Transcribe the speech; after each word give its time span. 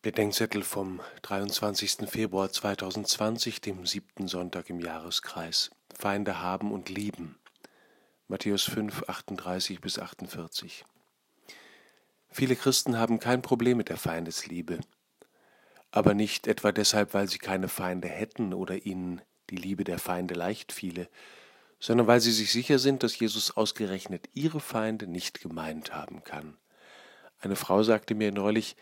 Bedenkzettel 0.00 0.62
vom 0.62 1.00
23. 1.22 2.08
Februar 2.08 2.52
2020, 2.52 3.60
dem 3.60 3.84
siebten 3.84 4.28
Sonntag 4.28 4.70
im 4.70 4.78
Jahreskreis. 4.78 5.72
Feinde 5.92 6.40
haben 6.40 6.70
und 6.70 6.88
lieben. 6.88 7.36
Matthäus 8.28 8.62
5, 8.62 9.08
38 9.08 9.80
bis 9.80 9.98
48. 9.98 10.84
Viele 12.30 12.54
Christen 12.54 12.96
haben 12.96 13.18
kein 13.18 13.42
Problem 13.42 13.76
mit 13.76 13.88
der 13.88 13.96
Feindesliebe, 13.96 14.78
aber 15.90 16.14
nicht 16.14 16.46
etwa 16.46 16.70
deshalb, 16.70 17.12
weil 17.12 17.28
sie 17.28 17.38
keine 17.38 17.66
Feinde 17.66 18.06
hätten 18.06 18.54
oder 18.54 18.86
ihnen 18.86 19.20
die 19.50 19.56
Liebe 19.56 19.82
der 19.82 19.98
Feinde 19.98 20.34
leicht 20.34 20.70
fiele, 20.70 21.08
sondern 21.80 22.06
weil 22.06 22.20
sie 22.20 22.30
sich 22.32 22.52
sicher 22.52 22.78
sind, 22.78 23.02
dass 23.02 23.18
Jesus 23.18 23.56
ausgerechnet 23.56 24.28
ihre 24.32 24.60
Feinde 24.60 25.08
nicht 25.08 25.40
gemeint 25.40 25.92
haben 25.92 26.22
kann. 26.22 26.56
Eine 27.40 27.56
Frau 27.56 27.82
sagte 27.82 28.14
mir 28.14 28.30
neulich, 28.30 28.76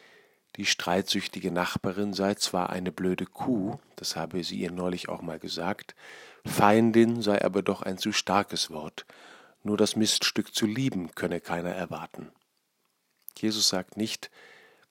die 0.57 0.67
streitsüchtige 0.67 1.51
Nachbarin 1.51 2.15
sei 2.15 2.35
zwar 2.35 2.71
eine 2.71 2.91
blöde 2.91 3.27
Kuh, 3.27 3.79
das 3.97 4.17
habe 4.17 4.43
sie 4.43 4.57
ihr 4.57 4.71
neulich 4.71 5.09
auch 5.09 5.21
mal 5.21 5.39
gesagt, 5.39 5.95
Feindin 6.47 7.21
sei 7.21 7.45
aber 7.45 7.63
doch 7.63 7.83
ein 7.83 7.99
zu 7.99 8.13
starkes 8.13 8.71
Wort, 8.71 9.05
nur 9.63 9.77
das 9.77 9.97
Miststück 9.97 10.55
zu 10.55 10.67
lieben 10.67 11.15
könne 11.15 11.41
keiner 11.41 11.71
erwarten. 11.71 12.31
Jesus 13.37 13.69
sagt 13.69 13.97
nicht, 13.97 14.31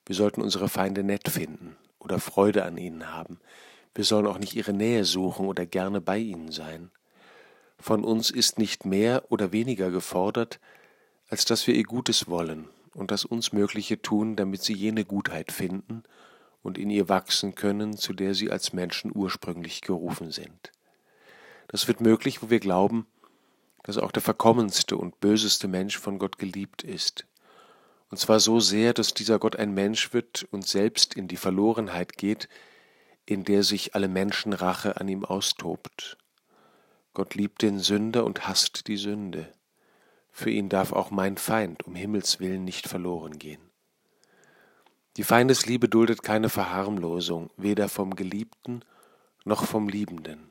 wir 0.04 0.14
sollten 0.14 0.40
unsere 0.40 0.68
Feinde 0.68 1.02
nett 1.02 1.28
finden 1.28 1.76
oder 1.98 2.20
Freude 2.20 2.64
an 2.64 2.76
ihnen 2.76 3.12
haben, 3.12 3.40
wir 3.94 4.04
sollen 4.04 4.26
auch 4.26 4.38
nicht 4.38 4.54
ihre 4.54 4.74
Nähe 4.74 5.04
suchen 5.04 5.46
oder 5.46 5.64
gerne 5.64 6.02
bei 6.02 6.18
ihnen 6.18 6.52
sein. 6.52 6.90
Von 7.78 8.04
uns 8.04 8.30
ist 8.30 8.58
nicht 8.58 8.84
mehr 8.84 9.24
oder 9.32 9.52
weniger 9.52 9.90
gefordert, 9.90 10.60
als 11.28 11.46
dass 11.46 11.66
wir 11.66 11.74
ihr 11.74 11.84
Gutes 11.84 12.28
wollen 12.28 12.68
und 12.96 13.10
das 13.10 13.24
uns 13.24 13.52
Mögliche 13.52 14.00
tun, 14.00 14.36
damit 14.36 14.62
sie 14.62 14.72
jene 14.72 15.04
Gutheit 15.04 15.52
finden 15.52 16.02
und 16.62 16.78
in 16.78 16.90
ihr 16.90 17.08
wachsen 17.08 17.54
können, 17.54 17.96
zu 17.96 18.12
der 18.12 18.34
sie 18.34 18.50
als 18.50 18.72
Menschen 18.72 19.12
ursprünglich 19.14 19.82
gerufen 19.82 20.32
sind. 20.32 20.72
Das 21.68 21.88
wird 21.88 22.00
möglich, 22.00 22.42
wo 22.42 22.50
wir 22.50 22.60
glauben, 22.60 23.06
dass 23.82 23.98
auch 23.98 24.12
der 24.12 24.22
verkommenste 24.22 24.96
und 24.96 25.20
böseste 25.20 25.68
Mensch 25.68 25.98
von 25.98 26.18
Gott 26.18 26.38
geliebt 26.38 26.82
ist. 26.82 27.26
Und 28.10 28.18
zwar 28.18 28.40
so 28.40 28.60
sehr, 28.60 28.94
dass 28.94 29.14
dieser 29.14 29.38
Gott 29.38 29.56
ein 29.56 29.74
Mensch 29.74 30.12
wird 30.12 30.46
und 30.50 30.66
selbst 30.66 31.14
in 31.14 31.28
die 31.28 31.36
Verlorenheit 31.36 32.16
geht, 32.16 32.48
in 33.26 33.44
der 33.44 33.62
sich 33.62 33.94
alle 33.94 34.08
Menschenrache 34.08 35.00
an 35.00 35.08
ihm 35.08 35.24
austobt. 35.24 36.16
Gott 37.12 37.34
liebt 37.34 37.62
den 37.62 37.78
Sünder 37.78 38.24
und 38.24 38.48
hasst 38.48 38.86
die 38.86 38.96
Sünde. 38.96 39.52
Für 40.38 40.50
ihn 40.50 40.68
darf 40.68 40.92
auch 40.92 41.10
mein 41.10 41.38
Feind 41.38 41.86
um 41.86 41.94
Himmels 41.94 42.40
willen 42.40 42.62
nicht 42.62 42.88
verloren 42.88 43.38
gehen. 43.38 43.70
Die 45.16 45.24
Feindesliebe 45.24 45.88
duldet 45.88 46.22
keine 46.22 46.50
Verharmlosung, 46.50 47.48
weder 47.56 47.88
vom 47.88 48.14
Geliebten 48.14 48.84
noch 49.46 49.64
vom 49.64 49.88
Liebenden. 49.88 50.50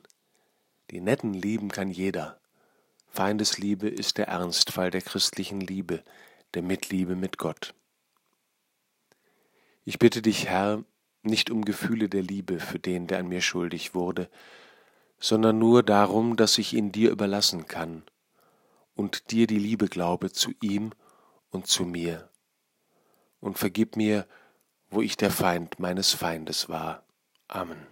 Die 0.90 1.00
Netten 1.00 1.34
lieben 1.34 1.70
kann 1.70 1.88
jeder. 1.88 2.40
Feindesliebe 3.06 3.88
ist 3.88 4.18
der 4.18 4.26
Ernstfall 4.26 4.90
der 4.90 5.02
christlichen 5.02 5.60
Liebe, 5.60 6.02
der 6.54 6.62
Mitliebe 6.62 7.14
mit 7.14 7.38
Gott. 7.38 7.72
Ich 9.84 10.00
bitte 10.00 10.20
dich, 10.20 10.48
Herr, 10.48 10.82
nicht 11.22 11.48
um 11.48 11.64
Gefühle 11.64 12.08
der 12.08 12.22
Liebe 12.22 12.58
für 12.58 12.80
den, 12.80 13.06
der 13.06 13.20
an 13.20 13.28
mir 13.28 13.40
schuldig 13.40 13.94
wurde, 13.94 14.28
sondern 15.20 15.60
nur 15.60 15.84
darum, 15.84 16.34
dass 16.34 16.58
ich 16.58 16.74
ihn 16.74 16.90
dir 16.90 17.12
überlassen 17.12 17.68
kann 17.68 18.02
und 18.96 19.30
dir 19.30 19.46
die 19.46 19.58
Liebe 19.58 19.86
glaube 19.86 20.32
zu 20.32 20.52
ihm 20.60 20.90
und 21.50 21.68
zu 21.68 21.84
mir. 21.84 22.28
Und 23.38 23.58
vergib 23.58 23.94
mir, 23.94 24.26
wo 24.90 25.02
ich 25.02 25.16
der 25.16 25.30
Feind 25.30 25.78
meines 25.78 26.12
Feindes 26.12 26.68
war. 26.68 27.04
Amen. 27.46 27.86